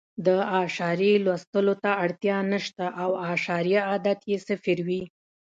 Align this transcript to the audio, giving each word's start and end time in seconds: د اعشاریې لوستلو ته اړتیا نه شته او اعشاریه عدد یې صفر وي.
د 0.25 0.27
اعشاریې 0.59 1.13
لوستلو 1.25 1.73
ته 1.83 1.91
اړتیا 2.03 2.37
نه 2.51 2.59
شته 2.65 2.85
او 3.03 3.09
اعشاریه 3.27 3.81
عدد 3.93 4.17
یې 4.31 4.37
صفر 4.47 4.77
وي. 4.87 5.03